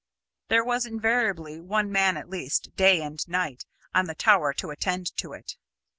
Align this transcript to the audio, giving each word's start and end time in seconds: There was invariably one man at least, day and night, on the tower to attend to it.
There 0.47 0.63
was 0.63 0.87
invariably 0.87 1.59
one 1.59 1.91
man 1.91 2.17
at 2.17 2.27
least, 2.27 2.75
day 2.75 3.03
and 3.03 3.19
night, 3.27 3.65
on 3.93 4.07
the 4.07 4.15
tower 4.15 4.51
to 4.53 4.71
attend 4.71 5.15
to 5.17 5.33
it. 5.33 5.57